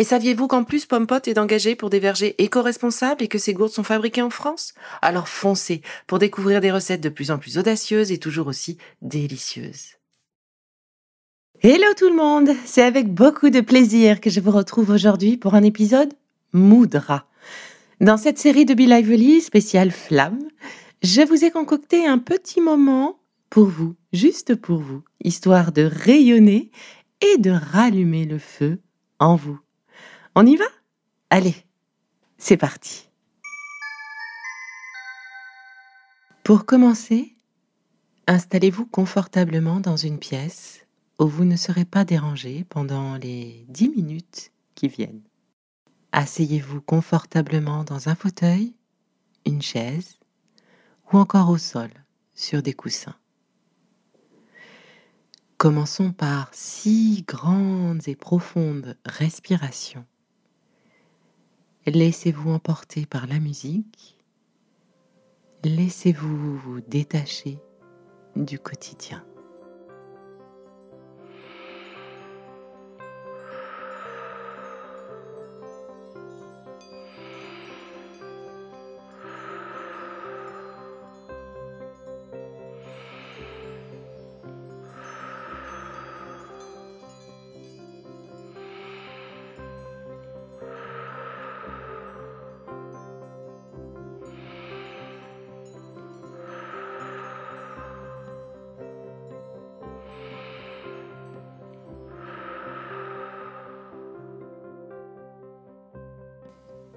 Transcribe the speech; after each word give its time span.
Et 0.00 0.04
saviez-vous 0.04 0.48
qu'en 0.48 0.64
plus 0.64 0.86
Pompot 0.86 1.20
est 1.26 1.36
engagé 1.36 1.76
pour 1.76 1.90
des 1.90 1.98
vergers 1.98 2.34
éco-responsables 2.42 3.22
et 3.22 3.28
que 3.28 3.36
ces 3.36 3.52
gourdes 3.52 3.70
sont 3.70 3.84
fabriquées 3.84 4.22
en 4.22 4.30
France? 4.30 4.72
Alors 5.02 5.28
foncez 5.28 5.82
pour 6.06 6.18
découvrir 6.18 6.62
des 6.62 6.72
recettes 6.72 7.02
de 7.02 7.10
plus 7.10 7.30
en 7.30 7.36
plus 7.36 7.58
audacieuses 7.58 8.10
et 8.10 8.16
toujours 8.16 8.46
aussi 8.46 8.78
délicieuses. 9.02 9.98
Hello 11.60 11.84
tout 11.98 12.08
le 12.08 12.16
monde, 12.16 12.48
c'est 12.64 12.80
avec 12.80 13.12
beaucoup 13.12 13.50
de 13.50 13.60
plaisir 13.60 14.22
que 14.22 14.30
je 14.30 14.40
vous 14.40 14.52
retrouve 14.52 14.88
aujourd'hui 14.88 15.36
pour 15.36 15.54
un 15.54 15.62
épisode 15.62 16.14
Moudra. 16.54 17.26
Dans 18.00 18.16
cette 18.16 18.38
série 18.38 18.64
de 18.64 18.72
Be 18.72 18.88
Lively 18.88 19.42
spéciale 19.42 19.90
Flamme, 19.90 20.48
je 21.02 21.20
vous 21.20 21.44
ai 21.44 21.50
concocté 21.50 22.06
un 22.06 22.16
petit 22.16 22.62
moment 22.62 23.18
pour 23.50 23.66
vous, 23.66 23.96
juste 24.14 24.54
pour 24.54 24.78
vous, 24.78 25.02
histoire 25.22 25.72
de 25.72 25.82
rayonner 25.82 26.70
et 27.20 27.36
de 27.36 27.50
rallumer 27.50 28.24
le 28.24 28.38
feu 28.38 28.78
en 29.18 29.36
vous. 29.36 29.60
On 30.36 30.46
y 30.46 30.54
va? 30.54 30.64
Allez, 31.28 31.56
c'est 32.38 32.56
parti. 32.56 33.08
Pour 36.44 36.66
commencer, 36.66 37.34
installez-vous 38.28 38.86
confortablement 38.86 39.80
dans 39.80 39.96
une 39.96 40.20
pièce 40.20 40.86
où 41.18 41.26
vous 41.26 41.44
ne 41.44 41.56
serez 41.56 41.84
pas 41.84 42.04
dérangé 42.04 42.64
pendant 42.68 43.16
les 43.16 43.66
10 43.70 43.88
minutes 43.88 44.52
qui 44.76 44.86
viennent. 44.86 45.22
Asseyez-vous 46.12 46.80
confortablement 46.80 47.82
dans 47.82 48.08
un 48.08 48.14
fauteuil, 48.14 48.76
une 49.46 49.62
chaise 49.62 50.20
ou 51.12 51.18
encore 51.18 51.50
au 51.50 51.58
sol 51.58 51.90
sur 52.34 52.62
des 52.62 52.72
coussins. 52.72 53.16
Commençons 55.56 56.12
par 56.12 56.50
six 56.52 57.24
grandes 57.26 58.06
et 58.06 58.14
profondes 58.14 58.96
respirations 59.04 60.06
Laissez-vous 61.92 62.52
emporter 62.52 63.04
par 63.04 63.26
la 63.26 63.40
musique. 63.40 64.16
Laissez-vous 65.64 66.56
vous 66.56 66.80
détacher 66.80 67.58
du 68.36 68.60
quotidien. 68.60 69.24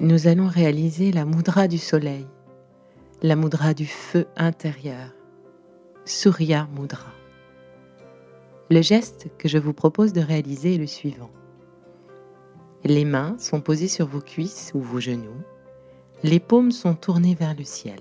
Nous 0.00 0.26
allons 0.26 0.48
réaliser 0.48 1.12
la 1.12 1.26
moudra 1.26 1.68
du 1.68 1.76
soleil, 1.76 2.26
la 3.22 3.36
moudra 3.36 3.74
du 3.74 3.84
feu 3.84 4.26
intérieur, 4.34 5.14
Surya 6.06 6.66
Mudra. 6.74 7.12
Le 8.70 8.80
geste 8.80 9.28
que 9.36 9.46
je 9.46 9.58
vous 9.58 9.74
propose 9.74 10.14
de 10.14 10.22
réaliser 10.22 10.76
est 10.76 10.78
le 10.78 10.86
suivant. 10.86 11.30
Les 12.82 13.04
mains 13.04 13.36
sont 13.38 13.60
posées 13.60 13.88
sur 13.88 14.06
vos 14.06 14.22
cuisses 14.22 14.72
ou 14.74 14.80
vos 14.80 15.00
genoux, 15.00 15.42
les 16.22 16.40
paumes 16.40 16.72
sont 16.72 16.94
tournées 16.94 17.34
vers 17.34 17.54
le 17.54 17.64
ciel. 17.64 18.00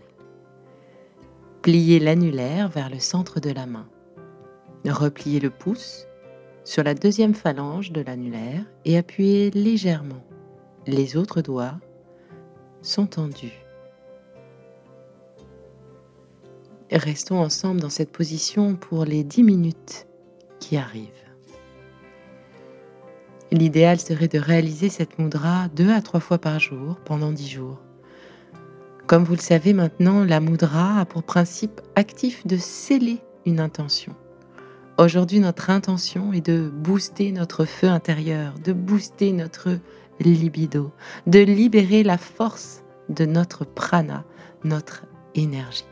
Pliez 1.64 2.00
l'annulaire 2.00 2.70
vers 2.70 2.90
le 2.90 3.00
centre 3.00 3.42
de 3.42 3.50
la 3.50 3.66
main. 3.66 3.90
Repliez 4.88 5.42
le 5.42 5.50
pouce 5.50 6.08
sur 6.64 6.82
la 6.82 6.94
deuxième 6.94 7.34
phalange 7.34 7.92
de 7.92 8.00
l'annulaire 8.00 8.64
et 8.86 8.98
appuyez 8.98 9.52
légèrement 9.52 10.24
les 10.88 11.18
autres 11.18 11.42
doigts 11.42 11.78
sont 12.82 13.08
tendus. 13.08 13.66
Restons 16.92 17.40
ensemble 17.40 17.82
dans 17.82 17.90
cette 17.90 18.12
position 18.12 18.76
pour 18.76 19.06
les 19.06 19.24
10 19.24 19.44
minutes 19.44 20.08
qui 20.60 20.76
arrivent. 20.76 21.08
L'idéal 23.52 24.00
serait 24.00 24.28
de 24.28 24.40
réaliser 24.40 24.90
cette 24.90 25.18
moudra 25.18 25.68
deux 25.70 25.92
à 25.92 26.02
trois 26.02 26.20
fois 26.20 26.38
par 26.38 26.60
jour 26.60 26.98
pendant 27.06 27.32
10 27.32 27.48
jours. 27.50 27.80
Comme 29.08 29.24
vous 29.24 29.34
le 29.34 29.40
savez 29.40 29.74
maintenant, 29.74 30.24
la 30.24 30.40
moudra 30.40 31.00
a 31.00 31.06
pour 31.06 31.24
principe 31.24 31.82
actif 31.96 32.46
de 32.46 32.58
sceller 32.58 33.20
une 33.46 33.60
intention. 33.60 34.16
Aujourd'hui, 35.00 35.40
notre 35.40 35.70
intention 35.70 36.34
est 36.34 36.46
de 36.46 36.70
booster 36.70 37.32
notre 37.32 37.66
feu 37.66 37.88
intérieur, 37.88 38.54
de 38.64 38.74
booster 38.74 39.32
notre 39.32 39.80
libido, 40.20 40.92
de 41.26 41.40
libérer 41.40 42.04
la 42.04 42.18
force 42.18 42.84
de 43.10 43.26
notre 43.26 43.66
prana, 43.66 44.26
notre 44.64 45.06
énergie. 45.36 45.89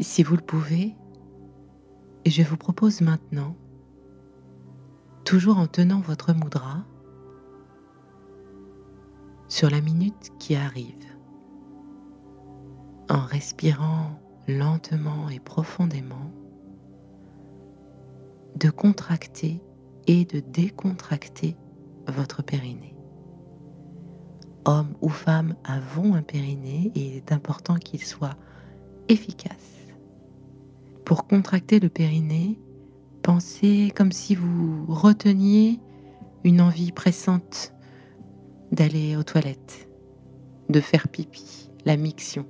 Si 0.00 0.22
vous 0.22 0.34
le 0.34 0.40
pouvez, 0.40 0.96
je 2.24 2.42
vous 2.42 2.56
propose 2.56 3.02
maintenant, 3.02 3.54
toujours 5.24 5.58
en 5.58 5.66
tenant 5.66 6.00
votre 6.00 6.32
moudra, 6.32 6.86
sur 9.48 9.68
la 9.68 9.82
minute 9.82 10.30
qui 10.38 10.54
arrive, 10.56 11.04
en 13.10 13.20
respirant 13.20 14.18
lentement 14.48 15.28
et 15.28 15.38
profondément, 15.38 16.32
de 18.56 18.70
contracter 18.70 19.62
et 20.06 20.24
de 20.24 20.40
décontracter 20.40 21.58
votre 22.08 22.42
périnée. 22.42 22.96
Homme 24.64 24.94
ou 25.02 25.10
femme 25.10 25.56
avons 25.62 26.14
un 26.14 26.22
périnée 26.22 26.90
et 26.94 27.00
il 27.00 27.16
est 27.16 27.32
important 27.32 27.74
qu'il 27.74 28.02
soit 28.02 28.36
efficace. 29.08 29.79
Pour 31.10 31.26
contracter 31.26 31.80
le 31.80 31.88
périnée, 31.88 32.56
pensez 33.22 33.92
comme 33.96 34.12
si 34.12 34.36
vous 34.36 34.86
reteniez 34.86 35.80
une 36.44 36.60
envie 36.60 36.92
pressante 36.92 37.74
d'aller 38.70 39.16
aux 39.16 39.24
toilettes, 39.24 39.88
de 40.68 40.78
faire 40.78 41.08
pipi, 41.08 41.68
la 41.84 41.96
miction. 41.96 42.46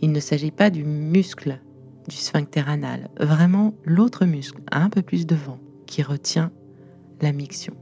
Il 0.00 0.12
ne 0.12 0.20
s'agit 0.20 0.52
pas 0.52 0.70
du 0.70 0.84
muscle 0.84 1.60
du 2.08 2.14
sphincter 2.14 2.62
anal, 2.68 3.10
vraiment 3.18 3.74
l'autre 3.84 4.24
muscle, 4.24 4.62
un 4.70 4.88
peu 4.88 5.02
plus 5.02 5.26
devant, 5.26 5.58
qui 5.88 6.04
retient 6.04 6.52
la 7.20 7.32
miction. 7.32 7.74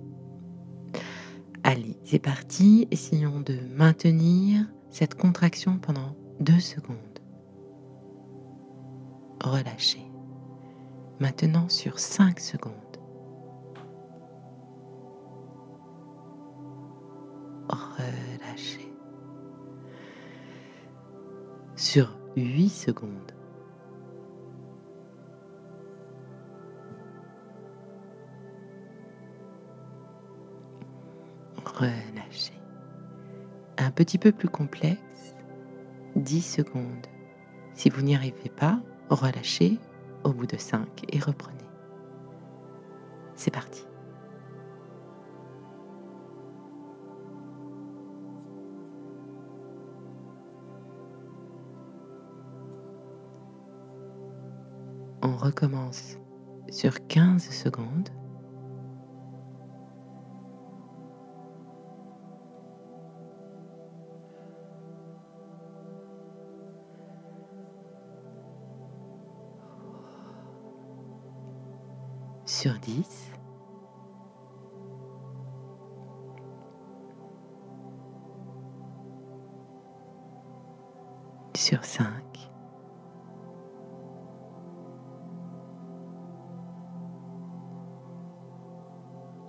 Allez, 1.62 1.99
c'est 2.05 2.21
parti, 2.21 2.88
essayons 2.90 3.40
de 3.40 3.59
maintenir 3.76 4.64
cette 4.88 5.14
contraction 5.14 5.76
pendant 5.76 6.16
deux 6.40 6.61
secondes. 6.61 7.15
Relâchez. 9.43 10.02
Maintenant 11.21 11.69
sur 11.69 11.99
cinq 11.99 12.40
secondes. 12.40 12.73
Relâchez. 17.69 18.93
Sur 21.76 22.19
8 22.37 22.69
secondes. 22.69 23.37
relâchez. 31.76 32.55
Un 33.78 33.90
petit 33.90 34.19
peu 34.19 34.33
plus 34.33 34.49
complexe, 34.49 35.37
10 36.16 36.40
secondes. 36.40 37.07
Si 37.75 37.90
vous 37.90 38.02
n'y 38.02 38.14
arrivez 38.14 38.49
pas, 38.49 38.81
relâchez 39.10 39.78
au 40.25 40.32
bout 40.32 40.46
de 40.46 40.56
5 40.56 40.86
et 41.12 41.18
reprenez. 41.18 41.56
C'est 43.34 43.50
parti. 43.50 43.84
On 55.22 55.36
recommence 55.36 56.18
sur 56.70 57.06
15 57.06 57.50
secondes. 57.50 58.10
Sur 72.56 72.72
10. 72.78 73.32
Sur 81.54 81.84
5. 81.84 82.06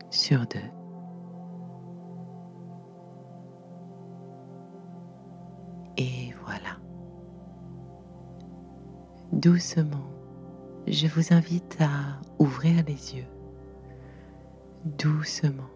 Sur 0.09 0.45
2. 0.47 0.59
Et 5.95 6.33
voilà. 6.43 6.59
Doucement 9.31 10.17
je 10.87 11.07
vous 11.07 11.33
invite 11.33 11.77
à 11.81 12.16
ouvrir 12.39 12.84
les 12.88 13.15
yeux 13.15 13.27
doucement, 14.86 15.70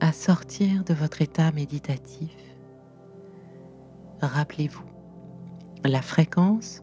à 0.00 0.12
sortir 0.12 0.84
de 0.84 0.94
votre 0.94 1.22
état 1.22 1.50
méditatif. 1.52 2.34
Rappelez-vous, 4.20 4.84
la 5.84 6.02
fréquence 6.02 6.82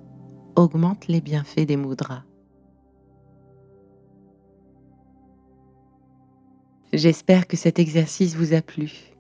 augmente 0.56 1.08
les 1.08 1.22
bienfaits 1.22 1.66
des 1.66 1.78
mudras. 1.78 2.24
J'espère 6.94 7.46
que 7.48 7.58
cet 7.58 7.78
exercice 7.78 8.36
vous 8.36 8.54
a 8.54 8.62
plu. 8.62 9.16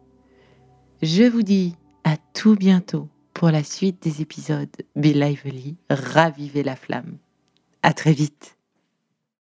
Je 1.02 1.24
vous 1.24 1.44
dis 1.44 1.76
à 2.06 2.16
tout 2.34 2.56
bientôt 2.56 3.10
pour 3.34 3.50
la 3.50 3.64
suite 3.64 4.02
des 4.02 4.22
épisodes 4.22 4.76
Be 4.96 5.08
Lively, 5.08 5.76
ravivez 5.90 6.64
la 6.64 6.78
flamme. 6.78 7.18
À 7.84 7.94
très 7.94 8.14
vite. 8.14 8.55